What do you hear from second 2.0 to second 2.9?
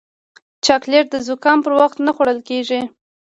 نه خوړل کېږي.